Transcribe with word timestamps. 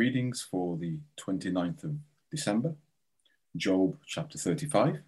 Readings 0.00 0.40
for 0.40 0.78
the 0.78 0.96
29th 1.18 1.84
of 1.84 1.96
December 2.30 2.74
Job 3.54 3.98
chapter 4.06 4.38
35, 4.38 5.02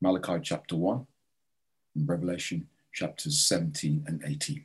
Malachi 0.00 0.38
chapter 0.40 0.76
1, 0.76 1.04
and 1.96 2.08
Revelation 2.08 2.68
chapters 2.92 3.40
17 3.40 4.04
and 4.06 4.22
18. 4.24 4.62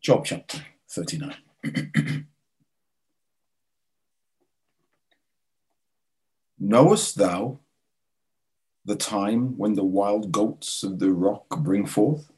Job 0.00 0.24
chapter 0.24 0.64
39. 0.88 1.34
Knowest 6.60 7.16
thou 7.16 7.58
the 8.84 8.94
time 8.94 9.58
when 9.58 9.74
the 9.74 9.82
wild 9.82 10.30
goats 10.30 10.84
of 10.84 11.00
the 11.00 11.10
rock 11.10 11.48
bring 11.64 11.84
forth? 11.84 12.30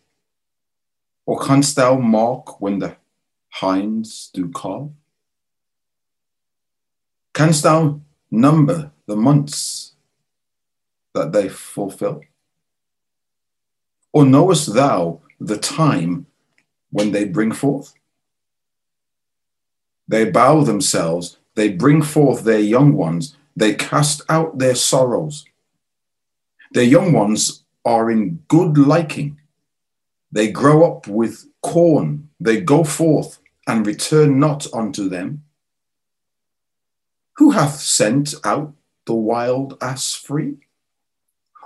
Or 1.27 1.39
canst 1.39 1.77
thou 1.77 1.99
mark 1.99 2.63
when 2.63 2.79
the 2.79 2.97
hinds 3.53 4.31
do 4.33 4.49
calve? 4.49 4.93
Canst 7.35 7.63
thou 7.63 8.01
number 8.31 8.91
the 9.07 9.17
months 9.17 9.93
that 11.15 11.33
they 11.33 11.49
fulfill? 11.49 12.23
Or 14.13 14.25
knowest 14.25 14.75
thou 14.75 15.21
the 15.39 15.59
time 15.59 16.27
when 16.91 17.13
they 17.13 17.25
bring 17.25 17.53
forth? 17.53 17.95
They 20.09 20.25
bow 20.31 20.63
themselves, 20.63 21.39
they 21.55 21.69
bring 21.71 22.03
forth 22.03 22.45
their 22.45 22.61
young 22.61 22.95
ones, 22.95 23.37
they 23.55 23.75
cast 23.75 24.23
out 24.29 24.59
their 24.59 24.75
sorrows. 24.75 25.45
Their 26.73 26.85
young 26.85 27.13
ones 27.13 27.65
are 27.85 28.11
in 28.11 28.43
good 28.49 28.79
liking. 28.79 29.39
They 30.31 30.51
grow 30.51 30.91
up 30.91 31.07
with 31.07 31.47
corn, 31.61 32.31
they 32.41 32.61
go 32.61 32.83
forth 32.85 33.39
and 33.67 33.87
return 33.87 34.39
not 34.39 34.67
unto 34.73 35.09
them? 35.09 35.45
Who 37.37 37.53
hath 37.53 37.81
sent 37.81 38.35
out 38.45 38.75
the 39.07 39.15
wild 39.15 39.79
ass 39.81 40.15
free? 40.15 40.59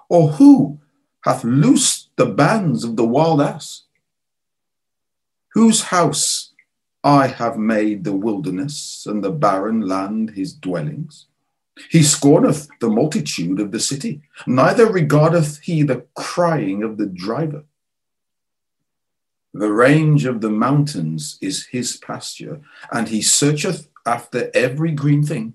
Or 0.09 0.29
who 0.29 0.81
hath 1.23 1.45
loosed 1.45 2.11
the 2.17 2.27
bands 2.27 2.85
of 2.85 2.97
the 2.97 3.07
wild 3.07 3.41
ass? 3.41 3.83
Whose 5.55 5.83
house 5.85 6.53
I 7.03 7.27
have 7.29 7.59
made 7.59 8.05
the 8.05 8.13
wilderness 8.13 9.07
and 9.09 9.25
the 9.25 9.31
barren 9.31 9.81
land 9.81 10.31
his 10.31 10.53
dwellings? 10.53 11.27
He 11.91 12.03
scorneth 12.03 12.69
the 12.81 12.89
multitude 12.89 13.61
of 13.61 13.71
the 13.71 13.81
city, 13.81 14.23
neither 14.47 14.87
regardeth 14.87 15.59
he 15.61 15.83
the 15.83 16.07
crying 16.15 16.83
of 16.83 16.97
the 16.97 17.07
driver. 17.07 17.65
The 19.59 19.73
range 19.73 20.27
of 20.27 20.43
the 20.43 20.51
mountains 20.51 21.39
is 21.41 21.69
his 21.69 21.97
pasture, 21.97 22.61
and 22.93 23.09
he 23.09 23.23
searcheth 23.23 23.89
after 24.05 24.51
every 24.53 24.93
green 24.93 25.23
thing. 25.23 25.55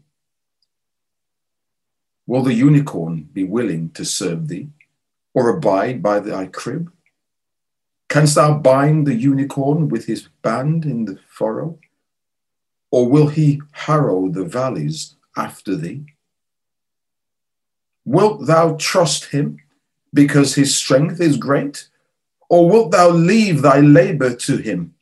Will 2.26 2.42
the 2.42 2.56
unicorn 2.56 3.30
be 3.32 3.44
willing 3.44 3.92
to 3.92 4.04
serve 4.04 4.48
thee, 4.48 4.70
or 5.36 5.50
abide 5.50 6.02
by 6.02 6.20
thy 6.20 6.48
crib? 6.48 6.92
Canst 8.10 8.34
thou 8.34 8.58
bind 8.58 9.06
the 9.06 9.14
unicorn 9.14 9.88
with 9.88 10.06
his 10.06 10.30
band 10.42 10.84
in 10.84 11.06
the 11.06 11.20
furrow? 11.28 11.78
Or 12.90 13.08
will 13.08 13.28
he 13.28 13.62
harrow 13.72 14.30
the 14.30 14.46
valleys 14.46 15.16
after 15.38 15.76
thee? 15.76 16.06
Wilt 18.04 18.48
thou 18.48 18.78
trust 18.78 19.26
him 19.26 19.60
because 20.12 20.56
his 20.56 20.76
strength 20.76 21.22
is 21.22 21.38
great? 21.38 21.88
Or 22.52 22.70
wilt 22.70 22.92
thou 22.92 23.10
leave 23.12 23.62
thy 23.62 23.80
labor 23.80 24.36
to 24.36 24.58
him? 24.58 24.94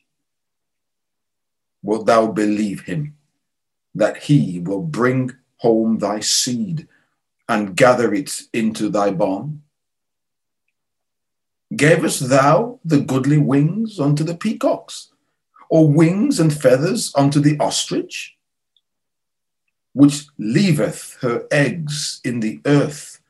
Wilt 1.82 2.06
thou 2.06 2.28
believe 2.28 2.82
him 2.82 3.16
that 3.92 4.18
he 4.18 4.60
will 4.60 4.82
bring 4.82 5.32
home 5.56 5.98
thy 5.98 6.20
seed 6.20 6.86
and 7.48 7.74
gather 7.74 8.14
it 8.14 8.42
into 8.52 8.88
thy 8.88 9.10
barn? 9.10 9.62
Gavest 11.74 12.28
thou 12.28 12.78
the 12.84 13.00
goodly 13.00 13.38
wings 13.38 13.98
unto 13.98 14.22
the 14.22 14.36
peacocks, 14.36 15.10
or 15.68 15.92
wings 15.92 16.38
and 16.38 16.56
feathers 16.56 17.12
unto 17.16 17.40
the 17.40 17.58
ostrich, 17.58 18.36
which 19.92 20.26
leaveth 20.38 21.16
her 21.20 21.48
eggs 21.50 22.20
in 22.22 22.38
the 22.38 22.60
earth 22.64 23.20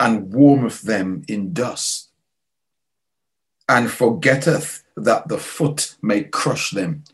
and 0.00 0.32
warmeth 0.32 0.80
them 0.80 1.22
in 1.28 1.52
dust? 1.52 2.11
And 3.68 3.90
forgetteth 3.90 4.82
that 4.96 5.28
the 5.28 5.38
foot 5.38 5.96
may 6.02 6.24
crush 6.24 6.70
them, 6.70 7.04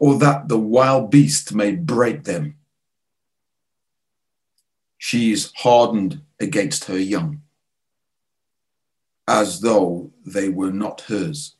or 0.00 0.18
that 0.18 0.48
the 0.48 0.58
wild 0.58 1.10
beast 1.10 1.54
may 1.54 1.72
break 1.72 2.24
them. 2.24 2.56
She 4.98 5.32
is 5.32 5.52
hardened 5.56 6.22
against 6.40 6.84
her 6.86 6.98
young, 6.98 7.42
as 9.28 9.60
though 9.60 10.10
they 10.24 10.48
were 10.48 10.72
not 10.72 11.02
hers. 11.02 11.54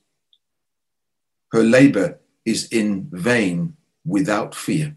Her 1.52 1.62
labor 1.62 2.18
is 2.44 2.68
in 2.68 3.08
vain 3.12 3.76
without 4.04 4.54
fear. 4.54 4.96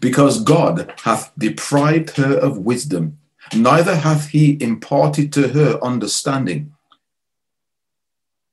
Because 0.00 0.42
God 0.42 0.92
hath 1.02 1.32
deprived 1.38 2.10
her 2.16 2.36
of 2.36 2.58
wisdom, 2.58 3.18
neither 3.54 3.96
hath 3.96 4.28
he 4.28 4.62
imparted 4.62 5.32
to 5.32 5.48
her 5.48 5.82
understanding 5.82 6.74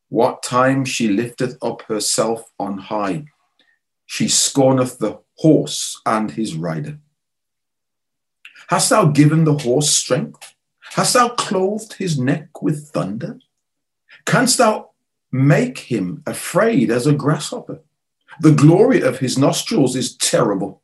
what 0.09 0.43
time 0.43 0.83
she 0.85 1.07
lifteth 1.07 1.57
up 1.61 1.83
herself 1.83 2.51
on 2.59 2.77
high, 2.77 3.25
she 4.05 4.27
scorneth 4.27 4.97
the 4.97 5.19
horse 5.35 6.01
and 6.05 6.31
his 6.31 6.55
rider. 6.55 6.99
Hast 8.67 8.89
thou 8.89 9.05
given 9.05 9.45
the 9.45 9.57
horse 9.57 9.91
strength? 9.91 10.55
Hast 10.93 11.13
thou 11.13 11.29
clothed 11.29 11.93
his 11.93 12.19
neck 12.19 12.61
with 12.61 12.89
thunder? 12.89 13.39
Canst 14.25 14.57
thou 14.57 14.89
make 15.31 15.77
him 15.79 16.23
afraid 16.25 16.91
as 16.91 17.07
a 17.07 17.13
grasshopper? 17.13 17.79
The 18.41 18.51
glory 18.51 19.01
of 19.01 19.19
his 19.19 19.37
nostrils 19.37 19.95
is 19.95 20.15
terrible. 20.17 20.81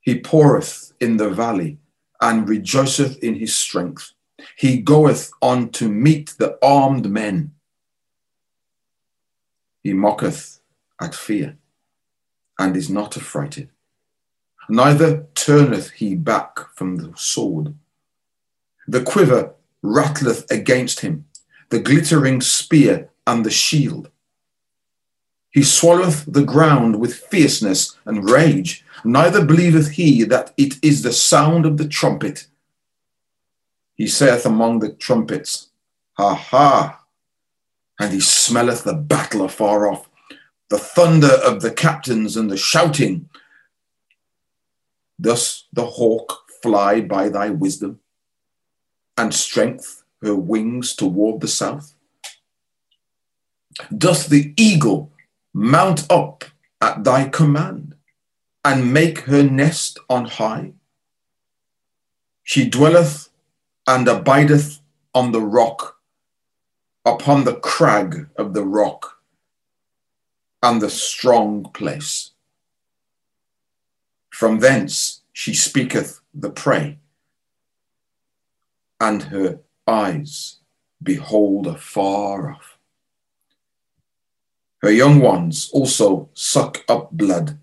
He 0.00 0.20
poureth 0.20 0.92
in 1.00 1.16
the 1.18 1.30
valley 1.30 1.78
and 2.20 2.48
rejoiceth 2.48 3.18
in 3.22 3.34
his 3.34 3.56
strength. 3.56 4.12
He 4.56 4.80
goeth 4.80 5.30
on 5.42 5.70
to 5.70 5.88
meet 5.88 6.34
the 6.38 6.58
armed 6.62 7.10
men. 7.10 7.52
He 9.82 9.92
mocketh 9.92 10.60
at 11.00 11.14
fear 11.14 11.56
and 12.58 12.76
is 12.76 12.90
not 12.90 13.16
affrighted. 13.16 13.70
Neither 14.68 15.26
turneth 15.34 15.90
he 15.90 16.14
back 16.14 16.74
from 16.74 16.96
the 16.96 17.12
sword. 17.16 17.74
The 18.86 19.02
quiver 19.02 19.54
rattleth 19.82 20.50
against 20.50 21.00
him, 21.00 21.26
the 21.70 21.78
glittering 21.78 22.40
spear 22.40 23.10
and 23.26 23.44
the 23.44 23.50
shield. 23.50 24.10
He 25.50 25.62
swalloweth 25.62 26.24
the 26.26 26.44
ground 26.44 27.00
with 27.00 27.14
fierceness 27.14 27.96
and 28.04 28.28
rage, 28.28 28.84
neither 29.04 29.44
believeth 29.44 29.92
he 29.92 30.24
that 30.24 30.52
it 30.56 30.82
is 30.82 31.02
the 31.02 31.12
sound 31.12 31.64
of 31.64 31.78
the 31.78 31.88
trumpet. 31.88 32.46
He 33.94 34.06
saith 34.06 34.44
among 34.44 34.80
the 34.80 34.92
trumpets, 34.92 35.68
Ha 36.14 36.34
ha! 36.34 36.97
And 37.98 38.12
he 38.12 38.20
smelleth 38.20 38.84
the 38.84 38.94
battle 38.94 39.44
afar 39.44 39.90
off, 39.90 40.08
the 40.68 40.78
thunder 40.78 41.32
of 41.44 41.60
the 41.62 41.70
captains 41.70 42.36
and 42.36 42.50
the 42.50 42.56
shouting. 42.56 43.28
Thus 45.18 45.64
the 45.72 45.86
hawk 45.86 46.44
fly 46.62 47.00
by 47.00 47.28
thy 47.28 47.50
wisdom, 47.50 48.00
and 49.16 49.34
strength 49.34 50.04
her 50.22 50.34
wings 50.34 50.94
toward 50.94 51.40
the 51.40 51.48
south? 51.48 51.94
Doth 53.96 54.28
the 54.28 54.54
eagle 54.56 55.12
mount 55.52 56.10
up 56.10 56.44
at 56.80 57.04
thy 57.04 57.28
command, 57.28 57.94
and 58.64 58.92
make 58.92 59.20
her 59.20 59.42
nest 59.42 59.98
on 60.08 60.26
high? 60.26 60.72
She 62.42 62.68
dwelleth 62.68 63.28
and 63.86 64.06
abideth 64.06 64.80
on 65.14 65.32
the 65.32 65.40
rock 65.40 65.97
upon 67.14 67.44
the 67.44 67.56
crag 67.56 68.28
of 68.36 68.54
the 68.54 68.64
rock 68.64 69.20
and 70.62 70.80
the 70.80 70.90
strong 70.90 71.64
place. 71.72 72.32
From 74.30 74.58
thence 74.58 75.22
she 75.32 75.54
speaketh 75.54 76.20
the 76.34 76.50
prey, 76.50 76.98
and 79.00 79.22
her 79.24 79.60
eyes 79.86 80.56
behold 81.02 81.66
afar 81.66 82.52
off. 82.52 82.76
Her 84.82 84.90
young 84.90 85.20
ones 85.20 85.70
also 85.72 86.28
suck 86.34 86.84
up 86.88 87.10
blood, 87.10 87.58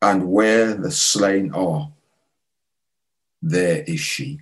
and 0.00 0.28
where 0.30 0.74
the 0.74 0.90
slain 0.90 1.52
are, 1.52 1.90
there 3.42 3.82
is 3.84 4.00
she. 4.00 4.40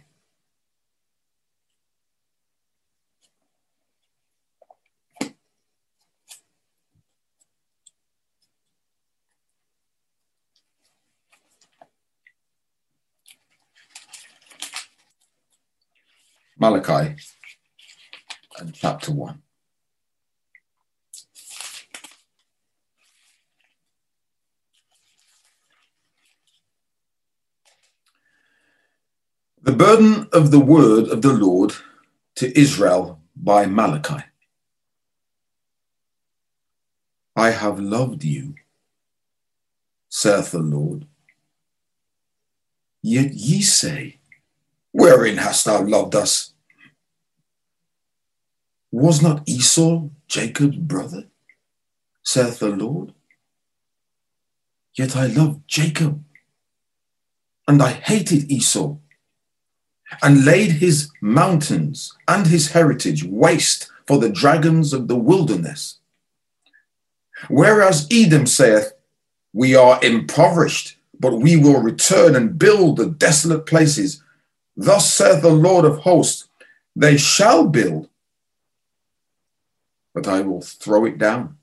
Malachi 16.58 17.16
and 18.58 18.72
chapter 18.74 19.12
1. 19.12 19.42
The 29.62 29.72
burden 29.72 30.28
of 30.32 30.50
the 30.50 30.60
word 30.60 31.08
of 31.08 31.20
the 31.22 31.32
Lord 31.32 31.74
to 32.36 32.58
Israel 32.58 33.20
by 33.34 33.66
Malachi. 33.66 34.24
I 37.34 37.50
have 37.50 37.78
loved 37.78 38.24
you, 38.24 38.54
saith 40.08 40.52
the 40.52 40.60
Lord. 40.60 41.06
Yet 43.02 43.34
ye 43.34 43.60
say, 43.60 44.20
Wherein 44.96 45.36
hast 45.36 45.66
thou 45.66 45.82
loved 45.82 46.14
us? 46.14 46.54
Was 48.90 49.20
not 49.20 49.46
Esau 49.46 50.08
Jacob's 50.26 50.78
brother, 50.78 51.24
saith 52.22 52.60
the 52.60 52.70
Lord? 52.70 53.12
Yet 54.94 55.14
I 55.14 55.26
loved 55.26 55.68
Jacob, 55.68 56.24
and 57.68 57.82
I 57.82 57.92
hated 57.92 58.50
Esau 58.50 58.96
and 60.22 60.46
laid 60.46 60.70
his 60.70 61.10
mountains 61.20 62.14
and 62.26 62.46
his 62.46 62.72
heritage 62.72 63.22
waste 63.22 63.90
for 64.06 64.16
the 64.16 64.30
dragons 64.30 64.94
of 64.94 65.08
the 65.08 65.16
wilderness. 65.16 65.98
Whereas 67.48 68.08
Edom 68.10 68.46
saith, 68.46 68.94
We 69.52 69.74
are 69.76 70.02
impoverished, 70.02 70.96
but 71.20 71.34
we 71.34 71.58
will 71.58 71.82
return 71.82 72.34
and 72.34 72.58
build 72.58 72.96
the 72.96 73.10
desolate 73.10 73.66
places. 73.66 74.22
Thus 74.76 75.12
saith 75.12 75.42
the 75.42 75.48
Lord 75.48 75.84
of 75.84 75.98
hosts, 75.98 76.48
They 76.94 77.16
shall 77.16 77.66
build, 77.66 78.08
but 80.14 80.28
I 80.28 80.42
will 80.42 80.60
throw 80.60 81.06
it 81.06 81.18
down. 81.18 81.56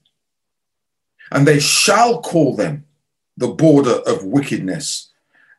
And 1.32 1.48
they 1.48 1.60
shall 1.60 2.22
call 2.22 2.56
them 2.56 2.86
the 3.38 3.48
border 3.48 4.02
of 4.06 4.24
wickedness 4.24 5.10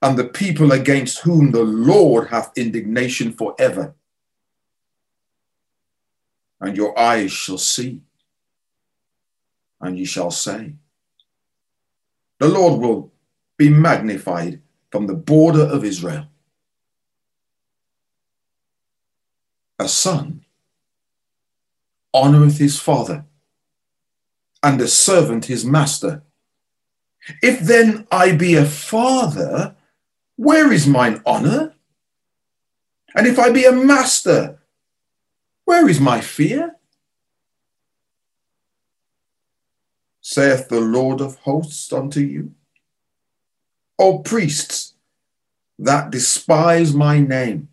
and 0.03 0.19
the 0.19 0.25
people 0.25 0.73
against 0.73 1.21
whom 1.21 1.51
the 1.51 1.63
Lord 1.63 2.29
hath 2.29 2.53
indignation 2.57 3.33
forever. 3.33 3.95
And 6.61 6.77
your 6.77 6.99
eyes 6.99 7.33
shall 7.33 7.59
see, 7.59 8.01
and 9.81 9.99
ye 9.99 10.05
shall 10.05 10.31
say, 10.31 10.75
The 12.39 12.49
Lord 12.49 12.81
will 12.81 13.13
be 13.57 13.69
magnified 13.69 14.61
from 14.91 15.07
the 15.07 15.15
border 15.15 15.63
of 15.63 15.85
Israel. 15.85 16.27
A 19.79 19.89
son 19.89 20.45
honoreth 22.15 22.59
his 22.59 22.79
father, 22.79 23.25
and 24.63 24.81
a 24.81 24.87
servant 24.87 25.47
his 25.47 25.65
master. 25.65 26.23
If 27.43 27.61
then 27.61 28.07
I 28.11 28.33
be 28.33 28.55
a 28.55 28.65
father, 28.65 29.75
where 30.37 30.73
is 30.73 30.87
mine 30.87 31.21
honor? 31.27 31.75
And 33.17 33.27
if 33.27 33.39
I 33.39 33.51
be 33.51 33.65
a 33.65 33.73
master, 33.73 34.59
where 35.65 35.89
is 35.89 36.01
my 36.01 36.21
fear? 36.21 36.77
Saith 40.21 40.69
the 40.69 40.81
Lord 40.81 41.21
of 41.21 41.37
hosts 41.41 41.93
unto 41.93 42.21
you, 42.21 42.55
O 43.99 44.19
priests 44.19 44.95
that 45.79 46.11
despise 46.11 46.95
my 46.95 47.19
name. 47.19 47.69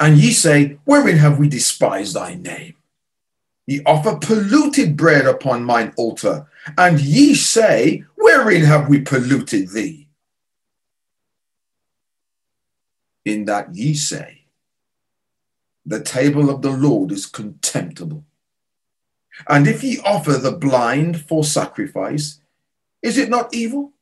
And 0.00 0.18
ye 0.18 0.32
say, 0.32 0.78
Wherein 0.84 1.16
have 1.16 1.38
we 1.38 1.48
despised 1.48 2.14
thy 2.14 2.34
name? 2.34 2.74
Ye 3.66 3.82
offer 3.86 4.16
polluted 4.16 4.96
bread 4.96 5.26
upon 5.26 5.64
mine 5.64 5.92
altar, 5.96 6.46
and 6.76 7.00
ye 7.00 7.34
say, 7.34 8.04
Wherein 8.16 8.62
have 8.64 8.88
we 8.88 9.00
polluted 9.00 9.70
thee? 9.70 10.02
in 13.24 13.44
that 13.46 13.74
ye 13.74 13.94
say, 13.94 14.42
The 15.86 16.02
table 16.02 16.50
of 16.50 16.62
the 16.62 16.70
Lord 16.70 17.12
is 17.12 17.26
contemptible. 17.26 18.24
And 19.48 19.66
if 19.66 19.82
ye 19.82 20.00
offer 20.04 20.32
the 20.32 20.52
blind 20.52 21.20
for 21.20 21.44
sacrifice, 21.44 22.40
is 23.00 23.18
it 23.18 23.28
not 23.28 23.54
evil? 23.54 23.92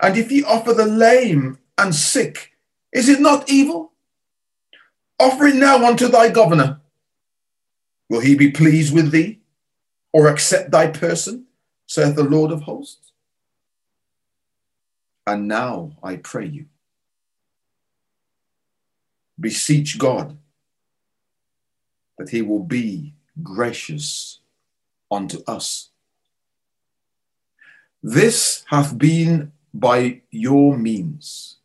And 0.00 0.16
if 0.16 0.30
ye 0.30 0.42
offer 0.44 0.72
the 0.72 0.86
lame 0.86 1.58
and 1.76 1.94
sick, 1.94 2.52
is 2.92 3.08
it 3.08 3.20
not 3.20 3.50
evil? 3.50 3.92
Offer 5.18 5.46
it 5.48 5.56
now 5.56 5.84
unto 5.84 6.08
thy 6.08 6.30
governor. 6.30 6.80
Will 8.08 8.20
he 8.20 8.34
be 8.34 8.50
pleased 8.50 8.94
with 8.94 9.10
thee 9.10 9.40
or 10.12 10.28
accept 10.28 10.70
thy 10.70 10.86
person, 10.86 11.46
saith 11.86 12.14
the 12.14 12.24
Lord 12.24 12.50
of 12.50 12.62
hosts? 12.62 13.12
And 15.26 15.46
now 15.46 15.92
I 16.02 16.16
pray 16.16 16.46
you 16.46 16.66
beseech 19.40 19.98
God 19.98 20.36
that 22.16 22.30
he 22.30 22.42
will 22.42 22.64
be 22.64 23.14
gracious 23.42 24.40
unto 25.10 25.42
us. 25.46 25.90
This 28.02 28.64
hath 28.68 28.98
been 28.98 29.52
by 29.72 30.22
your 30.30 30.76
means, 30.76 31.56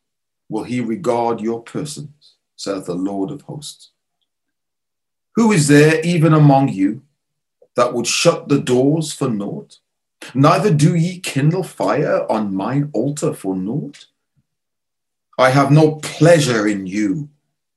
will 0.49 0.63
he 0.63 0.81
regard 0.81 1.41
your 1.41 1.61
persons, 1.61 2.22
saith 2.63 2.85
the 2.85 2.95
Lord 2.95 3.29
of 3.29 3.41
hosts. 3.41 3.91
Who 5.35 5.51
is 5.51 5.67
there 5.67 5.99
even 6.01 6.33
among 6.33 6.69
you 6.69 7.01
that 7.75 7.93
would 7.93 8.07
shut 8.07 8.47
the 8.47 8.59
doors 8.59 9.11
for 9.11 9.29
naught? 9.29 9.79
Neither 10.33 10.73
do 10.73 10.95
ye 10.95 11.19
kindle 11.19 11.63
fire 11.63 12.25
on 12.31 12.55
mine 12.55 12.89
altar 12.93 13.33
for 13.33 13.55
naught. 13.55 14.05
I 15.37 15.49
have 15.49 15.71
no 15.71 15.95
pleasure 15.95 16.65
in 16.65 16.87
you, 16.87 17.29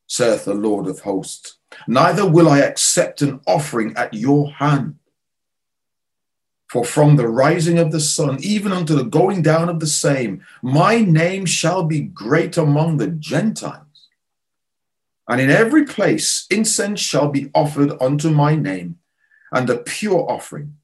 saith 0.07 0.45
the 0.45 0.55
Lord 0.55 0.87
of 0.87 1.01
hosts. 1.01 1.57
Neither 1.89 2.25
will 2.25 2.49
I 2.49 2.61
accept 2.61 3.23
an 3.23 3.41
offering 3.47 3.97
at 3.97 4.15
your 4.15 4.53
hand. 4.53 4.97
For 6.69 6.85
from 6.85 7.17
the 7.17 7.29
rising 7.29 7.79
of 7.79 7.91
the 7.91 8.01
sun, 8.01 8.39
even 8.41 8.73
unto 8.73 8.95
the 8.95 9.05
going 9.05 9.43
down 9.43 9.69
of 9.69 9.81
the 9.81 9.87
same, 9.87 10.45
my 10.63 11.01
name 11.01 11.45
shall 11.47 11.83
be 11.83 12.03
great 12.03 12.57
among 12.57 12.99
the 12.99 13.09
Gentiles. 13.09 13.86
And 15.29 15.41
in 15.41 15.51
every 15.51 15.85
place 15.85 16.47
incense 16.51 17.01
shall 17.01 17.29
be 17.29 17.51
offered 17.55 17.93
unto 18.01 18.31
my 18.31 18.55
name, 18.55 18.99
and 19.53 19.69
a 19.69 19.79
pure 19.79 20.31
offering. 20.31 20.77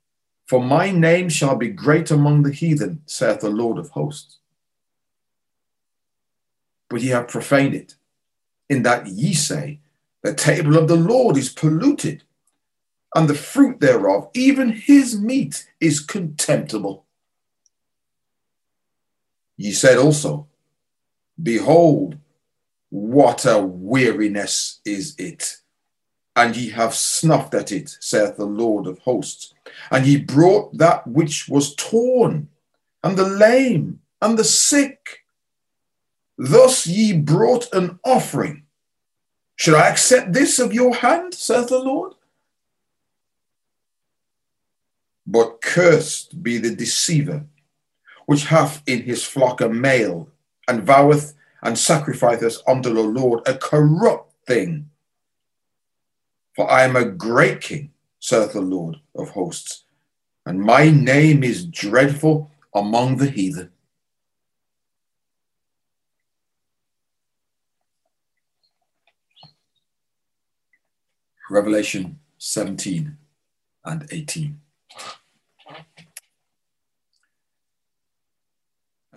For 0.47 0.63
my 0.63 0.91
name 0.91 1.29
shall 1.29 1.57
be 1.57 1.69
great 1.69 2.11
among 2.11 2.43
the 2.43 2.53
heathen, 2.53 3.03
saith 3.07 3.41
the 3.41 3.51
Lord 3.51 3.79
of 3.79 3.91
hosts. 3.91 4.39
But 6.89 7.01
ye 7.01 7.09
have 7.09 7.29
profaned 7.29 7.75
it 7.75 7.95
in 8.69 8.83
that 8.83 9.07
ye 9.07 9.35
say, 9.35 9.81
The 10.23 10.35
table 10.35 10.77
of 10.77 10.89
the 10.89 10.97
Lord 10.97 11.37
is 11.37 11.49
polluted, 11.49 12.23
and 13.15 13.29
the 13.29 13.35
fruit 13.35 13.81
thereof, 13.81 14.31
even 14.35 14.71
his 14.71 15.19
meat, 15.19 15.69
is 15.81 16.01
contemptible. 16.01 17.05
Ye 19.57 19.73
said 19.73 19.99
also, 19.99 20.49
Behold, 21.43 22.17
what 22.93 23.47
a 23.47 23.59
weariness 23.59 24.81
is 24.85 25.15
it! 25.19 25.57
And 26.37 26.55
ye 26.55 26.71
have 26.71 26.95
snuffed 26.95 27.55
at 27.55 27.73
it, 27.73 27.97
saith 28.01 28.37
the 28.37 28.45
Lord 28.45 28.87
of 28.87 28.99
hosts. 29.01 29.55
And 29.91 30.07
ye 30.07 30.19
brought 30.19 30.77
that 30.79 31.07
which 31.07 31.49
was 31.49 31.75
torn, 31.75 32.49
and 33.03 33.17
the 33.17 33.29
lame, 33.29 34.01
and 34.21 34.39
the 34.39 34.45
sick. 34.45 35.25
Thus 36.37 36.87
ye 36.87 37.13
brought 37.13 37.73
an 37.75 37.99
offering 38.05 38.63
should 39.63 39.75
I 39.75 39.89
accept 39.91 40.33
this 40.33 40.59
of 40.59 40.73
your 40.73 40.93
hand, 40.93 41.35
saith 41.35 41.69
the 41.69 41.79
Lord? 41.79 42.15
But 45.25 45.61
cursed 45.61 46.43
be 46.43 46.59
the 46.59 46.75
deceiver, 46.75 47.45
which 48.27 48.47
hath 48.47 48.83
in 48.87 49.03
his 49.03 49.23
flock 49.23 49.61
a 49.61 49.69
male, 49.69 50.29
and 50.67 50.83
voweth 50.83 51.35
and 51.63 51.79
sacrifice 51.79 52.43
us 52.43 52.63
unto 52.67 52.93
the 52.93 53.03
Lord 53.03 53.41
a 53.47 53.55
corrupt 53.55 54.33
thing. 54.47 54.91
For 56.57 56.71
I 56.71 56.83
am 56.83 56.97
a 56.97 57.05
great 57.05 57.61
king, 57.61 57.93
saith 58.19 58.53
the 58.53 58.61
Lord 58.61 58.97
of 59.15 59.31
hosts, 59.31 59.85
and 60.45 60.61
my 60.61 60.91
name 60.91 61.43
is 61.45 61.65
dreadful 61.65 62.51
among 62.75 63.17
the 63.17 63.31
heathen. 63.31 63.71
Revelation 71.49 72.19
17 72.39 73.17
and 73.85 74.07
18. 74.11 74.59
And 75.69 75.83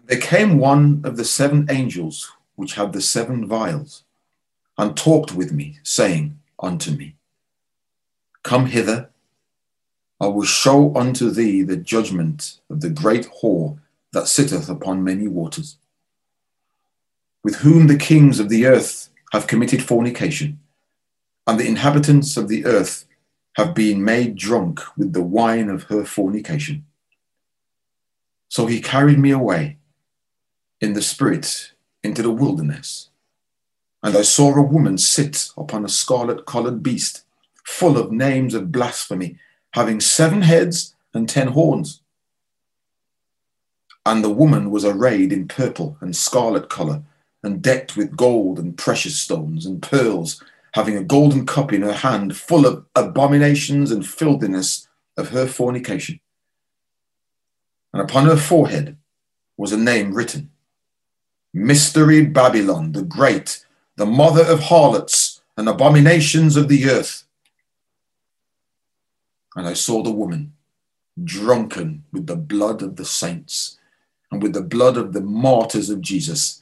there 0.05 0.19
came 0.19 0.59
one 0.59 1.01
of 1.03 1.17
the 1.17 1.25
seven 1.25 1.65
angels 1.69 2.31
which 2.55 2.75
had 2.75 2.93
the 2.93 3.01
seven 3.01 3.47
vials, 3.47 4.03
and 4.77 4.95
talked 4.95 5.33
with 5.33 5.51
me, 5.51 5.79
saying 5.83 6.39
unto 6.59 6.91
me, 6.91 7.15
Come 8.43 8.67
hither, 8.67 9.09
I 10.21 10.27
will 10.27 10.43
show 10.43 10.95
unto 10.95 11.29
thee 11.29 11.63
the 11.63 11.77
judgment 11.77 12.59
of 12.69 12.81
the 12.81 12.89
great 12.89 13.27
whore 13.41 13.79
that 14.13 14.27
sitteth 14.27 14.69
upon 14.69 15.03
many 15.03 15.27
waters, 15.27 15.77
with 17.43 17.57
whom 17.57 17.88
the 17.88 17.97
kings 17.97 18.39
of 18.39 18.50
the 18.50 18.65
earth 18.65 19.09
have 19.33 19.47
committed 19.47 19.83
fornication, 19.83 20.59
and 21.47 21.59
the 21.59 21.67
inhabitants 21.67 22.38
of 22.38 22.47
the 22.47 22.65
earth 22.65 23.05
have 23.53 23.74
been 23.74 24.03
made 24.03 24.35
drunk 24.35 24.81
with 24.97 25.13
the 25.13 25.24
wine 25.24 25.69
of 25.69 25.83
her 25.83 26.05
fornication. 26.05 26.85
So 28.50 28.67
he 28.67 28.79
carried 28.79 29.19
me 29.19 29.31
away 29.31 29.77
in 30.82 30.94
the 30.94 31.01
spirit 31.01 31.72
into 32.03 32.22
the 32.22 32.32
wilderness. 32.32 33.10
And 34.03 34.15
I 34.15 34.22
saw 34.22 34.53
a 34.53 34.62
woman 34.62 34.98
sit 34.98 35.50
upon 35.58 35.84
a 35.84 35.89
scarlet 35.89 36.46
colored 36.46 36.84
beast, 36.84 37.24
full 37.63 37.98
of 37.98 38.12
names 38.12 38.53
of 38.53 38.72
blasphemy, 38.72 39.38
having 39.72 40.00
seven 40.00 40.44
heads 40.44 40.96
and 41.13 41.27
ten 41.27 41.48
horns. 41.48 42.01
And 44.05 44.24
the 44.24 44.29
woman 44.29 44.70
was 44.70 44.86
arrayed 44.86 45.34
in 45.34 45.48
purple 45.48 45.98
and 46.01 46.15
scarlet 46.15 46.70
color, 46.70 47.01
and 47.41 47.62
decked 47.62 47.96
with 47.96 48.17
gold 48.17 48.60
and 48.60 48.77
precious 48.77 49.17
stones 49.17 49.65
and 49.65 49.82
pearls, 49.82 50.44
having 50.74 50.98
a 50.98 51.03
golden 51.03 51.46
cup 51.46 51.72
in 51.72 51.82
her 51.82 51.94
hand, 51.94 52.36
full 52.36 52.65
of 52.65 52.86
abominations 52.96 53.91
and 53.91 54.05
filthiness 54.05 54.88
of 55.15 55.29
her 55.29 55.48
fornication. 55.48 56.20
And 57.94 58.01
upon 58.01 58.25
her 58.25 58.36
forehead 58.36 58.98
was 59.58 59.72
a 59.72 59.77
name 59.77 60.13
written 60.13 60.51
Mystery 61.55 62.25
Babylon, 62.25 62.91
the 62.91 63.01
Great, 63.01 63.65
the 63.95 64.05
mother 64.05 64.43
of 64.43 64.63
harlots 64.63 65.39
and 65.55 65.69
abominations 65.69 66.57
of 66.57 66.67
the 66.67 66.89
earth. 66.89 67.24
And 69.55 69.65
I 69.65 69.71
saw 69.71 70.03
the 70.03 70.12
woman 70.12 70.51
drunken 71.24 72.03
with 72.12 72.27
the 72.27 72.35
blood 72.35 72.81
of 72.81 72.97
the 72.97 73.05
saints 73.05 73.79
and 74.29 74.43
with 74.43 74.51
the 74.51 74.62
blood 74.62 74.97
of 74.97 75.13
the 75.13 75.21
martyrs 75.21 75.89
of 75.89 76.01
Jesus. 76.01 76.62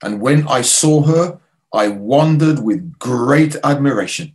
And 0.00 0.20
when 0.20 0.46
I 0.46 0.62
saw 0.62 1.02
her, 1.02 1.40
I 1.72 1.88
wondered 1.88 2.60
with 2.60 2.96
great 3.00 3.56
admiration. 3.64 4.34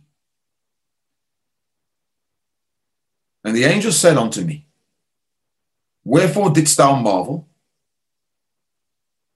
And 3.42 3.56
the 3.56 3.64
angel 3.64 3.90
said 3.90 4.18
unto 4.18 4.44
me, 4.44 4.66
Wherefore 6.04 6.50
didst 6.50 6.76
thou 6.76 6.94
marvel? 6.94 7.48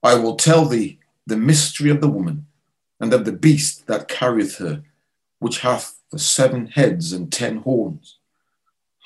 I 0.05 0.13
will 0.13 0.35
tell 0.35 0.65
thee 0.65 0.99
the 1.25 1.35
mystery 1.35 1.89
of 1.89 1.99
the 1.99 2.07
woman 2.07 2.45
and 2.99 3.11
of 3.11 3.25
the 3.25 3.31
beast 3.31 3.87
that 3.87 4.07
carrieth 4.07 4.59
her, 4.59 4.83
which 5.39 5.61
hath 5.61 5.95
the 6.11 6.19
seven 6.19 6.67
heads 6.67 7.11
and 7.11 7.33
ten 7.33 7.57
horns. 7.57 8.19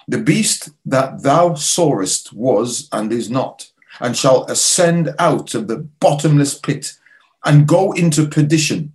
The 0.09 0.17
beast 0.17 0.71
that 0.85 1.23
thou 1.23 1.53
sawest 1.53 2.33
was 2.33 2.89
and 2.91 3.13
is 3.13 3.29
not, 3.29 3.71
and 4.01 4.17
shall 4.17 4.43
ascend 4.51 5.15
out 5.19 5.55
of 5.55 5.69
the 5.69 5.77
bottomless 5.77 6.59
pit 6.59 6.97
and 7.45 7.65
go 7.65 7.93
into 7.93 8.27
perdition. 8.27 8.91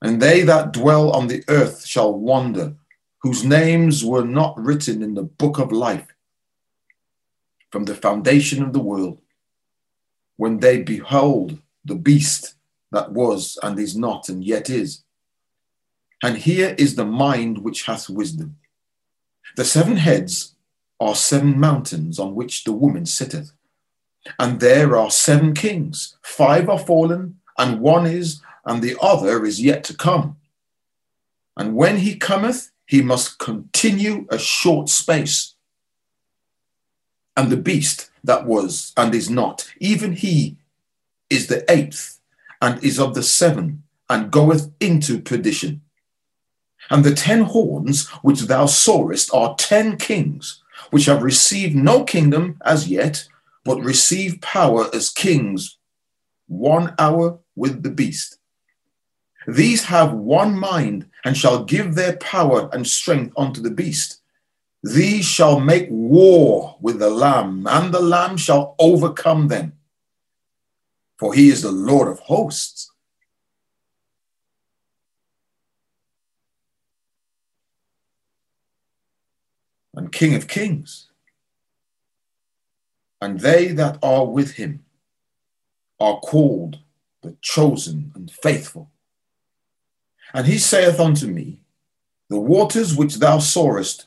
And 0.00 0.22
they 0.22 0.40
that 0.44 0.72
dwell 0.72 1.10
on 1.10 1.26
the 1.26 1.44
earth 1.48 1.84
shall 1.84 2.14
wander, 2.14 2.74
whose 3.18 3.44
names 3.44 4.02
were 4.02 4.24
not 4.24 4.58
written 4.58 5.02
in 5.02 5.12
the 5.12 5.24
book 5.24 5.58
of 5.58 5.72
life 5.72 6.06
from 7.70 7.84
the 7.84 7.94
foundation 7.94 8.62
of 8.62 8.72
the 8.72 8.80
world 8.80 9.20
when 10.36 10.60
they 10.60 10.82
behold 10.82 11.58
the 11.84 11.94
beast 11.94 12.54
that 12.92 13.12
was 13.12 13.58
and 13.62 13.78
is 13.78 13.96
not 13.96 14.28
and 14.28 14.44
yet 14.44 14.70
is. 14.70 15.02
And 16.22 16.38
here 16.38 16.74
is 16.78 16.94
the 16.94 17.04
mind 17.04 17.58
which 17.58 17.84
hath 17.84 18.08
wisdom. 18.08 18.56
The 19.56 19.64
seven 19.64 19.96
heads 19.96 20.54
are 21.00 21.14
seven 21.14 21.58
mountains 21.58 22.18
on 22.18 22.34
which 22.34 22.64
the 22.64 22.72
woman 22.72 23.06
sitteth. 23.06 23.52
And 24.38 24.60
there 24.60 24.96
are 24.96 25.10
seven 25.10 25.54
kings. 25.54 26.16
Five 26.22 26.68
are 26.68 26.78
fallen, 26.78 27.38
and 27.58 27.80
one 27.80 28.06
is, 28.06 28.42
and 28.64 28.82
the 28.82 28.96
other 29.00 29.44
is 29.44 29.62
yet 29.62 29.84
to 29.84 29.96
come. 29.96 30.36
And 31.56 31.74
when 31.74 31.98
he 31.98 32.16
cometh, 32.16 32.72
he 32.86 33.02
must 33.02 33.38
continue 33.38 34.26
a 34.30 34.38
short 34.38 34.88
space. 34.88 35.54
And 37.36 37.50
the 37.50 37.56
beast 37.56 38.10
that 38.26 38.46
was 38.46 38.92
and 38.96 39.14
is 39.14 39.30
not. 39.30 39.68
Even 39.78 40.12
he 40.12 40.56
is 41.30 41.46
the 41.46 41.70
eighth 41.70 42.20
and 42.60 42.82
is 42.84 43.00
of 43.00 43.14
the 43.14 43.22
seven 43.22 43.82
and 44.08 44.30
goeth 44.30 44.70
into 44.80 45.20
perdition. 45.20 45.82
And 46.90 47.02
the 47.04 47.14
ten 47.14 47.42
horns 47.42 48.08
which 48.22 48.42
thou 48.42 48.66
sawest 48.66 49.32
are 49.34 49.56
ten 49.56 49.96
kings, 49.96 50.62
which 50.90 51.06
have 51.06 51.22
received 51.22 51.74
no 51.74 52.04
kingdom 52.04 52.60
as 52.64 52.88
yet, 52.88 53.26
but 53.64 53.80
receive 53.80 54.40
power 54.40 54.86
as 54.94 55.10
kings 55.10 55.78
one 56.46 56.94
hour 56.98 57.40
with 57.56 57.82
the 57.82 57.90
beast. 57.90 58.38
These 59.48 59.84
have 59.84 60.12
one 60.12 60.58
mind 60.58 61.08
and 61.24 61.36
shall 61.36 61.64
give 61.64 61.94
their 61.94 62.16
power 62.16 62.68
and 62.72 62.86
strength 62.86 63.32
unto 63.36 63.60
the 63.60 63.70
beast 63.70 64.20
these 64.94 65.24
shall 65.24 65.58
make 65.58 65.88
war 65.90 66.76
with 66.80 67.00
the 67.00 67.10
Lamb, 67.10 67.66
and 67.68 67.92
the 67.92 68.00
Lamb 68.00 68.36
shall 68.36 68.76
overcome 68.78 69.48
them. 69.48 69.72
For 71.18 71.34
he 71.34 71.48
is 71.48 71.62
the 71.62 71.72
Lord 71.72 72.06
of 72.06 72.20
hosts. 72.20 72.92
And 79.94 80.12
King 80.12 80.36
of 80.36 80.46
kings. 80.46 81.08
And 83.20 83.40
they 83.40 83.68
that 83.68 83.98
are 84.02 84.26
with 84.26 84.52
him 84.52 84.84
are 85.98 86.20
called 86.20 86.78
the 87.22 87.36
chosen 87.40 88.12
and 88.14 88.30
faithful. 88.30 88.90
And 90.32 90.46
he 90.46 90.58
saith 90.58 91.00
unto 91.00 91.26
me, 91.26 91.60
The 92.28 92.38
waters 92.38 92.94
which 92.94 93.16
thou 93.16 93.38
sawest 93.38 94.06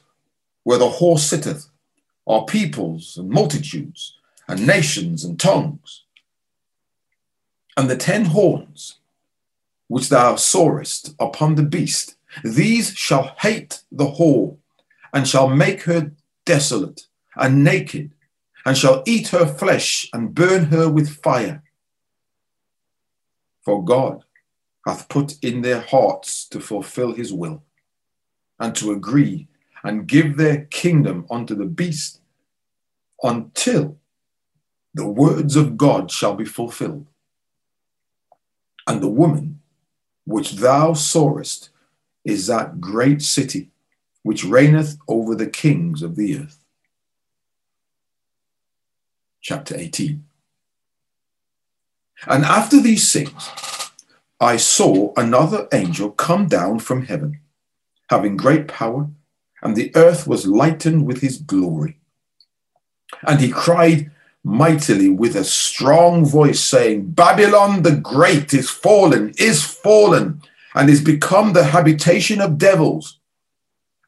where 0.64 0.78
the 0.78 0.90
horse 0.90 1.24
sitteth 1.24 1.70
are 2.28 2.46
peoples 2.46 3.18
and 3.18 3.30
multitudes 3.30 4.18
and 4.48 4.66
nations 4.66 5.24
and 5.24 5.40
tongues. 5.40 6.04
And 7.78 7.90
the 7.90 7.98
ten 7.98 8.26
horns 8.26 9.00
which 9.88 10.10
thou 10.10 10.36
sawest 10.36 11.16
upon 11.20 11.56
the 11.56 11.64
beast, 11.64 12.16
these 12.44 12.94
shall 12.94 13.36
hate 13.40 13.82
the 13.92 14.06
whore 14.06 14.58
and 15.14 15.28
shall 15.28 15.50
make 15.50 15.84
her 15.84 16.12
desolate 16.46 17.08
and 17.36 17.64
naked 17.64 18.12
and 18.66 18.78
shall 18.78 19.04
eat 19.06 19.30
her 19.30 19.46
flesh 19.46 20.08
and 20.14 20.36
burn 20.36 20.66
her 20.66 20.90
with 20.90 21.22
fire. 21.24 21.64
For 23.64 23.84
God 23.84 24.24
hath 24.86 25.10
put 25.10 25.44
in 25.44 25.62
their 25.62 25.82
hearts 25.82 26.48
to 26.50 26.60
fulfill 26.60 27.14
his 27.14 27.34
will 27.34 27.64
and 28.60 28.76
to 28.76 28.92
agree 28.92 29.48
and 29.84 30.08
give 30.08 30.38
their 30.38 30.66
kingdom 30.66 31.26
unto 31.30 31.56
the 31.56 31.66
beast 31.66 32.22
until 33.24 33.98
the 34.94 35.08
words 35.08 35.56
of 35.56 35.78
God 35.78 36.12
shall 36.12 36.36
be 36.36 36.46
fulfilled. 36.46 37.08
And 38.88 39.02
the 39.02 39.08
woman 39.08 39.62
which 40.26 40.54
thou 40.54 40.94
sawest 40.94 41.70
is 42.26 42.48
that 42.48 42.82
great 42.82 43.22
city 43.22 43.70
which 44.24 44.44
reigneth 44.44 44.98
over 45.08 45.36
the 45.36 45.48
kings 45.48 46.02
of 46.02 46.16
the 46.16 46.38
earth. 46.38 46.64
Chapter 49.42 49.76
18. 49.78 50.26
And 52.28 52.44
after 52.44 52.82
these 52.82 53.12
things, 53.14 53.50
I 54.40 54.58
saw 54.58 55.14
another 55.16 55.68
angel 55.72 56.12
come 56.12 56.48
down 56.48 56.80
from 56.80 57.06
heaven, 57.06 57.40
having 58.10 58.36
great 58.36 58.68
power 58.68 59.10
and 59.62 59.76
the 59.76 59.92
earth 59.96 60.28
was 60.28 60.48
lightened 60.48 61.06
with 61.06 61.22
his 61.22 61.38
glory. 61.38 61.98
And 63.24 63.40
he 63.40 63.52
cried 63.52 64.12
mightily 64.44 65.10
with 65.10 65.36
a 65.36 65.44
strong 65.44 66.26
voice, 66.26 66.60
saying, 66.60 67.12
Babylon 67.12 67.84
the 67.84 67.96
Great 67.96 68.54
is 68.54 68.70
fallen, 68.70 69.34
is 69.38 69.64
fallen, 69.64 70.42
and 70.76 70.90
is 70.90 71.02
become 71.02 71.54
the 71.54 71.66
habitation 71.66 72.40
of 72.40 72.58
devils, 72.58 73.20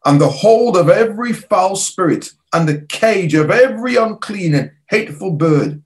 and 0.05 0.19
the 0.19 0.29
hold 0.29 0.77
of 0.77 0.89
every 0.89 1.33
foul 1.33 1.75
spirit, 1.75 2.31
and 2.53 2.67
the 2.67 2.81
cage 2.81 3.33
of 3.33 3.51
every 3.51 3.95
unclean 3.95 4.55
and 4.55 4.71
hateful 4.89 5.31
bird. 5.31 5.83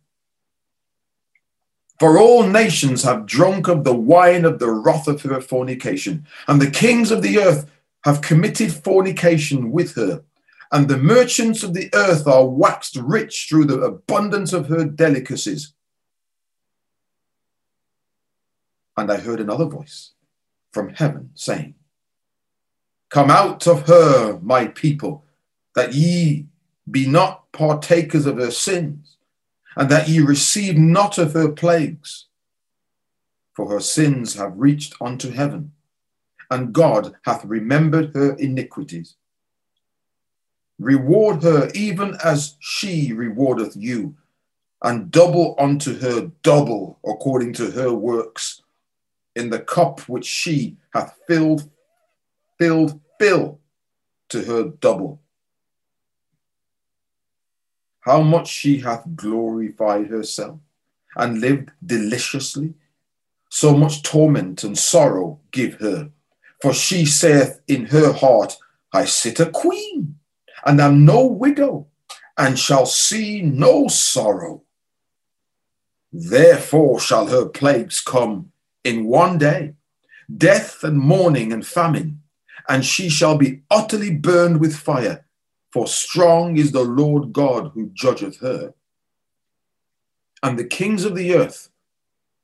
For 1.99 2.17
all 2.17 2.45
nations 2.45 3.03
have 3.03 3.25
drunk 3.25 3.67
of 3.67 3.83
the 3.83 3.95
wine 3.95 4.43
of 4.43 4.59
the 4.59 4.69
wrath 4.69 5.07
of 5.07 5.21
her 5.21 5.41
fornication, 5.41 6.27
and 6.47 6.61
the 6.61 6.71
kings 6.71 7.09
of 7.09 7.21
the 7.21 7.39
earth 7.39 7.69
have 8.05 8.21
committed 8.21 8.71
fornication 8.71 9.71
with 9.71 9.95
her, 9.95 10.23
and 10.71 10.87
the 10.87 10.97
merchants 10.97 11.63
of 11.63 11.73
the 11.73 11.89
earth 11.95 12.27
are 12.27 12.45
waxed 12.45 12.95
rich 12.97 13.47
through 13.49 13.65
the 13.65 13.81
abundance 13.81 14.53
of 14.53 14.67
her 14.67 14.85
delicacies. 14.85 15.73
And 18.95 19.11
I 19.11 19.17
heard 19.17 19.39
another 19.39 19.65
voice 19.65 20.11
from 20.71 20.89
heaven 20.89 21.31
saying, 21.33 21.73
Come 23.09 23.31
out 23.31 23.67
of 23.67 23.87
her, 23.87 24.39
my 24.41 24.67
people, 24.67 25.25
that 25.73 25.93
ye 25.95 26.45
be 26.89 27.07
not 27.07 27.51
partakers 27.51 28.27
of 28.27 28.37
her 28.37 28.51
sins, 28.51 29.17
and 29.75 29.89
that 29.89 30.07
ye 30.07 30.19
receive 30.19 30.77
not 30.77 31.17
of 31.17 31.33
her 31.33 31.49
plagues. 31.49 32.27
For 33.53 33.69
her 33.71 33.79
sins 33.79 34.35
have 34.35 34.53
reached 34.57 34.93
unto 35.01 35.31
heaven, 35.31 35.71
and 36.55 36.71
God 36.71 37.13
hath 37.23 37.43
remembered 37.43 38.15
her 38.15 38.33
iniquities. 38.35 39.17
Reward 40.79 41.43
her 41.43 41.69
even 41.75 42.15
as 42.23 42.55
she 42.61 43.11
rewardeth 43.11 43.75
you, 43.75 44.15
and 44.81 45.11
double 45.11 45.55
unto 45.59 45.99
her 45.99 46.31
double 46.43 46.97
according 47.05 47.51
to 47.53 47.71
her 47.71 47.93
works. 47.93 48.61
In 49.35 49.49
the 49.49 49.59
cup 49.59 50.07
which 50.07 50.25
she 50.25 50.77
hath 50.93 51.19
filled, 51.27 51.69
filled, 52.57 53.01
fill 53.19 53.59
to 54.29 54.41
her 54.45 54.63
double. 54.79 55.19
How 57.99 58.21
much 58.21 58.47
she 58.47 58.77
hath 58.79 59.03
glorified 59.13 60.07
herself 60.07 60.57
and 61.17 61.41
lived 61.41 61.71
deliciously, 61.85 62.75
so 63.49 63.75
much 63.75 64.03
torment 64.03 64.63
and 64.63 64.77
sorrow 64.77 65.41
give 65.51 65.73
her. 65.81 66.11
For 66.65 66.73
she 66.73 67.05
saith 67.05 67.61
in 67.67 67.85
her 67.85 68.11
heart, 68.11 68.57
I 68.91 69.05
sit 69.05 69.39
a 69.39 69.45
queen 69.45 70.15
and 70.65 70.81
am 70.81 71.05
no 71.05 71.23
widow, 71.27 71.85
and 72.39 72.57
shall 72.57 72.87
see 72.87 73.43
no 73.43 73.87
sorrow. 73.87 74.63
Therefore 76.11 76.99
shall 76.99 77.27
her 77.27 77.45
plagues 77.45 78.01
come 78.01 78.51
in 78.83 79.05
one 79.05 79.37
day, 79.37 79.75
death 80.35 80.83
and 80.83 80.97
mourning 80.97 81.53
and 81.53 81.63
famine, 81.63 82.23
and 82.67 82.83
she 82.83 83.09
shall 83.09 83.37
be 83.37 83.61
utterly 83.69 84.09
burned 84.09 84.59
with 84.59 84.75
fire, 84.75 85.23
for 85.71 85.85
strong 85.85 86.57
is 86.57 86.71
the 86.71 86.81
Lord 86.83 87.31
God 87.31 87.73
who 87.75 87.91
judgeth 87.93 88.39
her. 88.39 88.73
And 90.41 90.57
the 90.57 90.65
kings 90.65 91.05
of 91.05 91.13
the 91.13 91.35
earth 91.35 91.69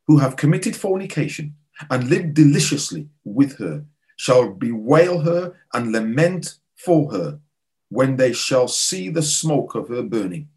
who 0.05 0.19
have 0.19 0.35
committed 0.35 0.75
fornication 0.75 1.55
and 1.89 2.07
lived 2.07 2.35
deliciously 2.35 3.09
with 3.23 3.57
her 3.57 3.83
shall 4.21 4.51
bewail 4.51 5.21
her 5.21 5.51
and 5.73 5.91
lament 5.91 6.59
for 6.75 7.11
her 7.11 7.39
when 7.89 8.17
they 8.17 8.31
shall 8.31 8.67
see 8.67 9.09
the 9.09 9.23
smoke 9.23 9.73
of 9.73 9.87
her 9.87 10.03
burning, 10.03 10.47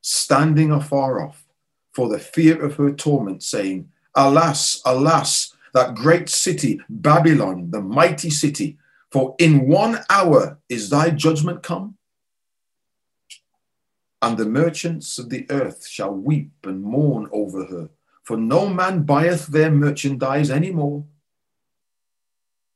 standing 0.00 0.72
afar 0.72 1.24
off, 1.24 1.46
for 1.92 2.08
the 2.08 2.18
fear 2.18 2.60
of 2.60 2.74
her 2.74 2.90
torment, 2.90 3.40
saying, 3.40 3.88
Alas, 4.16 4.82
alas, 4.84 5.54
that 5.74 5.94
great 5.94 6.28
city, 6.28 6.80
Babylon, 6.88 7.70
the 7.70 7.80
mighty 7.80 8.30
city, 8.30 8.76
for 9.12 9.36
in 9.38 9.68
one 9.68 10.00
hour 10.10 10.58
is 10.68 10.90
thy 10.90 11.10
judgment 11.10 11.62
come. 11.62 11.96
And 14.20 14.36
the 14.36 14.46
merchants 14.46 15.20
of 15.20 15.30
the 15.30 15.46
earth 15.50 15.86
shall 15.86 16.12
weep 16.12 16.50
and 16.64 16.82
mourn 16.82 17.28
over 17.30 17.64
her, 17.66 17.90
for 18.24 18.36
no 18.36 18.68
man 18.68 19.04
buyeth 19.04 19.46
their 19.46 19.70
merchandise 19.70 20.50
any 20.50 20.72
more. 20.72 21.04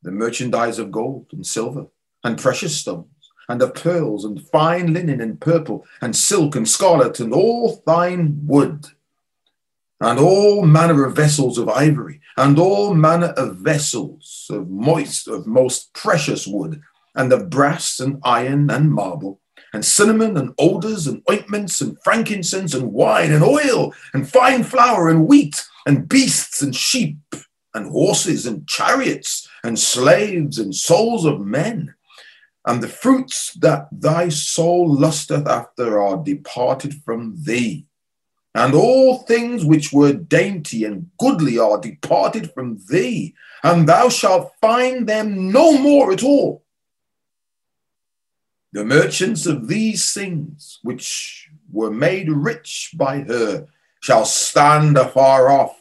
The 0.02 0.10
merchandise 0.10 0.78
of 0.78 0.90
gold 0.90 1.26
and 1.32 1.46
silver 1.46 1.86
and 2.24 2.38
precious 2.38 2.76
stones 2.76 3.06
and 3.48 3.62
of 3.62 3.74
pearls 3.74 4.24
and 4.24 4.40
fine 4.48 4.92
linen 4.92 5.20
and 5.20 5.40
purple 5.40 5.84
and 6.00 6.14
silk 6.14 6.56
and 6.56 6.68
scarlet 6.68 7.20
and 7.20 7.32
all 7.32 7.82
fine 7.84 8.40
wood 8.46 8.86
and 10.00 10.18
all 10.18 10.66
manner 10.66 11.04
of 11.04 11.14
vessels 11.14 11.58
of 11.58 11.68
ivory 11.68 12.20
and 12.36 12.58
all 12.58 12.94
manner 12.94 13.28
of 13.36 13.56
vessels 13.56 14.46
of 14.50 14.68
moist 14.68 15.28
of 15.28 15.46
most 15.46 15.92
precious 15.94 16.46
wood 16.46 16.80
and 17.14 17.32
of 17.32 17.50
brass 17.50 18.00
and 18.00 18.20
iron 18.24 18.70
and 18.70 18.90
marble 18.90 19.40
and 19.72 19.84
cinnamon 19.84 20.36
and 20.36 20.52
odors 20.58 21.06
and 21.06 21.22
ointments 21.30 21.80
and 21.80 21.96
frankincense 22.02 22.74
and 22.74 22.92
wine 22.92 23.32
and 23.32 23.44
oil 23.44 23.92
and 24.12 24.28
fine 24.28 24.64
flour 24.64 25.08
and 25.08 25.28
wheat 25.28 25.64
and 25.86 26.08
beasts 26.08 26.62
and 26.62 26.74
sheep 26.74 27.18
and 27.74 27.90
horses 27.90 28.46
and 28.46 28.66
chariots 28.68 29.41
and 29.62 29.78
slaves 29.78 30.58
and 30.58 30.74
souls 30.74 31.24
of 31.24 31.40
men 31.40 31.94
and 32.64 32.82
the 32.82 32.88
fruits 32.88 33.54
that 33.54 33.88
thy 33.90 34.28
soul 34.28 34.88
lusteth 34.88 35.46
after 35.46 36.00
are 36.00 36.22
departed 36.22 36.94
from 37.04 37.34
thee. 37.42 37.86
And 38.54 38.74
all 38.74 39.18
things 39.18 39.64
which 39.64 39.92
were 39.92 40.12
dainty 40.12 40.84
and 40.84 41.10
goodly 41.18 41.58
are 41.58 41.80
departed 41.80 42.52
from 42.52 42.78
thee, 42.88 43.34
and 43.62 43.88
thou 43.88 44.10
shalt 44.10 44.52
find 44.60 45.08
them 45.08 45.50
no 45.50 45.78
more 45.78 46.12
at 46.12 46.22
all. 46.22 46.62
The 48.72 48.84
merchants 48.84 49.46
of 49.46 49.68
these 49.68 50.12
things, 50.12 50.78
which 50.82 51.50
were 51.70 51.90
made 51.90 52.30
rich 52.30 52.90
by 52.94 53.20
her, 53.20 53.66
shall 54.00 54.24
stand 54.24 54.96
afar 54.98 55.50
off 55.50 55.76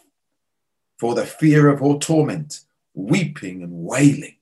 for 0.97 1.13
the 1.13 1.25
fear 1.25 1.67
of 1.69 1.79
her 1.79 1.97
torment, 1.97 2.61
weeping 3.07 3.63
and 3.63 3.71
wailing 3.73 4.35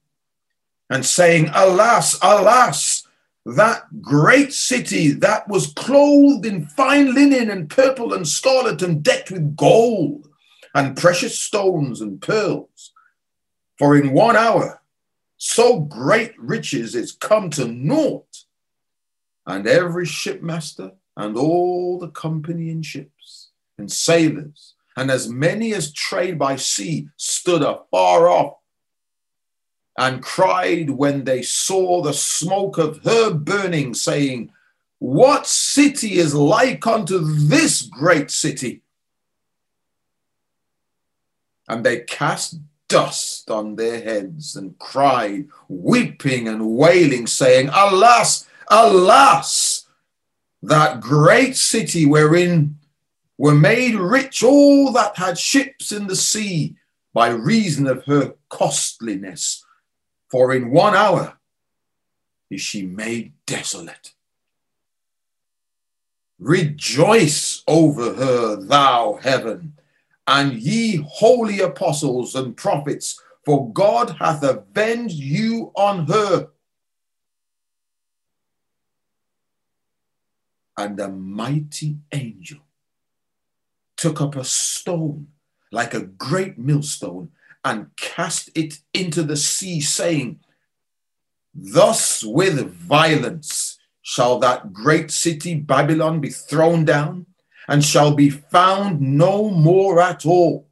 and 0.90 1.06
saying, 1.06 1.50
Alas, 1.54 2.18
alas, 2.22 3.08
that 3.46 4.02
great 4.02 4.54
city 4.54 5.12
that 5.12 5.48
was 5.48 5.74
clothed 5.74 6.46
in 6.46 6.66
fine 6.68 7.14
linen 7.14 7.50
and 7.50 7.70
purple 7.70 8.14
and 8.14 8.28
scarlet 8.28 8.82
and 8.82 9.04
decked 9.04 9.32
with 9.32 9.56
gold 9.56 10.28
and 10.76 10.98
precious 10.98 11.40
stones 11.40 12.02
and 12.02 12.22
pearls. 12.22 12.92
For 13.78 13.98
in 13.98 14.14
one 14.14 14.36
hour, 14.36 14.82
so 15.38 15.80
great 15.80 16.38
riches 16.38 16.96
is 16.96 17.14
come 17.14 17.50
to 17.52 17.66
naught, 17.66 18.44
and 19.48 19.66
every 19.66 20.06
shipmaster 20.06 20.92
and 21.16 21.38
all 21.38 21.98
the 21.98 22.10
company 22.10 22.70
in 22.70 22.82
ships 22.82 23.50
and 23.78 23.92
sailors 23.92 24.76
and 25.00 25.10
as 25.10 25.30
many 25.30 25.74
as 25.74 25.94
trade 25.94 26.38
by 26.38 26.58
sea 26.58 27.08
stood 27.16 27.62
afar 27.62 28.28
off 28.28 28.56
and 29.98 30.22
cried 30.22 30.90
when 30.90 31.24
they 31.24 31.42
saw 31.42 32.02
the 32.02 32.14
smoke 32.14 32.78
of 32.78 33.02
her 33.06 33.34
burning, 33.34 33.94
saying, 33.94 34.52
What 34.98 35.48
city 35.48 36.18
is 36.18 36.36
like 36.36 36.86
unto 36.86 37.20
this 37.20 37.84
great 37.84 38.30
city? 38.30 38.82
And 41.70 41.86
they 41.86 42.02
cast 42.02 42.60
dust 42.90 43.50
on 43.50 43.78
their 43.78 44.02
heads 44.02 44.58
and 44.58 44.78
cried, 44.80 45.48
weeping 45.70 46.50
and 46.50 46.72
wailing, 46.72 47.26
saying, 47.26 47.70
Alas, 47.70 48.46
alas, 48.70 49.88
that 50.62 51.00
great 51.00 51.56
city 51.56 52.06
wherein 52.06 52.79
were 53.40 53.56
made 53.56 53.96
rich 53.96 54.44
all 54.44 54.92
that 54.92 55.18
had 55.18 55.40
ships 55.40 55.94
in 55.94 56.08
the 56.08 56.16
sea 56.16 56.76
by 57.14 57.30
reason 57.30 57.88
of 57.88 58.04
her 58.04 58.36
costliness 58.50 59.66
for 60.30 60.54
in 60.54 60.72
one 60.72 60.94
hour 60.94 61.38
is 62.50 62.60
she 62.60 62.86
made 62.86 63.32
desolate. 63.46 64.12
Rejoice 66.38 67.64
over 67.66 68.14
her, 68.14 68.58
thou 68.58 69.20
heaven, 69.22 69.74
and 70.28 70.54
ye 70.54 70.98
holy 71.08 71.62
apostles 71.62 72.36
and 72.36 72.58
prophets, 72.58 73.22
for 73.46 73.72
God 73.72 74.18
hath 74.20 74.44
avenged 74.44 75.16
you 75.16 75.72
on 75.76 76.06
her. 76.08 76.50
And 80.78 81.00
a 81.00 81.08
mighty 81.08 82.00
angel 82.12 82.60
took 84.00 84.22
up 84.22 84.36
a 84.38 84.46
stone 84.46 85.28
like 85.72 85.94
a 85.94 86.00
great 86.00 86.58
millstone 86.58 87.30
and 87.66 87.94
cast 87.98 88.50
it 88.56 88.80
into 88.94 89.22
the 89.24 89.36
sea, 89.36 89.82
saying, 89.82 90.40
Thus 91.54 92.24
with 92.24 92.72
violence 92.72 93.78
shall 94.02 94.40
that 94.40 94.72
great 94.72 95.12
city 95.12 95.56
Babylon 95.56 96.22
be 96.22 96.30
thrown 96.30 96.86
down, 96.86 97.26
and 97.68 97.84
shall 97.84 98.16
be 98.16 98.30
found 98.30 99.02
no 99.02 99.50
more 99.50 100.02
at 100.02 100.26
all. 100.26 100.68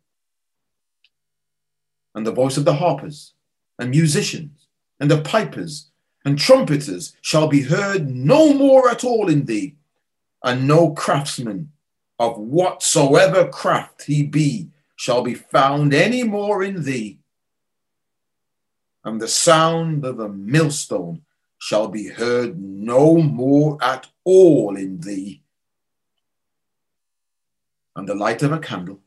And 2.16 2.26
the 2.26 2.32
voice 2.32 2.58
of 2.58 2.66
the 2.66 2.76
harpers 2.76 3.34
and 3.78 3.92
musicians 3.92 4.68
and 5.00 5.12
the 5.12 5.22
pipers 5.22 5.92
and 6.26 6.40
trumpeters 6.40 7.16
shall 7.22 7.48
be 7.48 7.62
heard 7.62 8.10
no 8.10 8.54
more 8.54 8.90
at 8.90 9.04
all 9.04 9.28
in 9.28 9.46
thee, 9.46 9.76
and 10.44 10.66
no 10.66 10.92
craftsman 10.92 11.72
of 12.20 12.38
whatsoever 12.38 13.48
craft 13.48 14.04
he 14.04 14.24
be 14.24 14.70
shall 14.96 15.22
be 15.22 15.36
found 15.36 15.94
any 15.94 16.24
more 16.24 16.64
in 16.64 16.84
thee. 16.84 17.20
And 19.04 19.22
the 19.22 19.28
sound 19.28 20.04
of 20.04 20.20
a 20.20 20.30
millstone 20.30 21.22
shall 21.60 21.88
be 21.88 22.08
heard 22.08 22.60
no 22.60 23.18
more 23.18 23.78
at 23.82 24.08
all 24.24 24.76
in 24.76 25.00
thee. 25.00 25.42
And 27.96 28.08
the 28.08 28.16
light 28.16 28.44
of 28.44 28.52
a 28.52 28.60
candle 28.60 29.00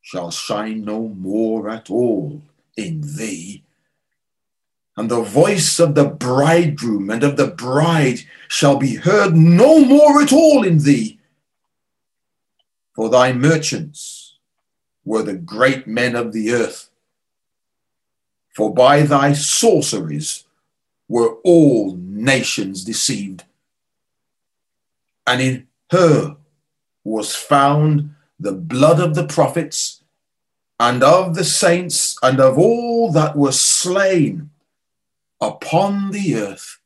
shall 0.00 0.30
shine 0.30 0.84
no 0.84 1.08
more 1.08 1.68
at 1.68 1.90
all 1.90 2.42
in 2.76 3.00
thee. 3.16 3.65
And 4.96 5.10
the 5.10 5.22
voice 5.22 5.78
of 5.78 5.94
the 5.94 6.06
bridegroom 6.06 7.10
and 7.10 7.22
of 7.22 7.36
the 7.36 7.48
bride 7.48 8.20
shall 8.48 8.78
be 8.78 8.94
heard 8.94 9.36
no 9.36 9.84
more 9.84 10.22
at 10.22 10.32
all 10.32 10.64
in 10.64 10.78
thee. 10.78 11.18
For 12.94 13.10
thy 13.10 13.32
merchants 13.34 14.36
were 15.04 15.22
the 15.22 15.34
great 15.34 15.86
men 15.86 16.16
of 16.16 16.32
the 16.32 16.52
earth. 16.52 16.88
For 18.54 18.72
by 18.72 19.02
thy 19.02 19.34
sorceries 19.34 20.44
were 21.08 21.34
all 21.44 21.94
nations 21.96 22.82
deceived. 22.82 23.44
And 25.26 25.42
in 25.42 25.66
her 25.90 26.36
was 27.04 27.34
found 27.34 28.14
the 28.40 28.52
blood 28.52 28.98
of 28.98 29.14
the 29.14 29.26
prophets 29.26 30.02
and 30.80 31.02
of 31.02 31.34
the 31.34 31.44
saints 31.44 32.16
and 32.22 32.40
of 32.40 32.58
all 32.58 33.12
that 33.12 33.36
were 33.36 33.52
slain 33.52 34.50
upon 35.46 36.10
the 36.10 36.36
earth, 36.36 36.78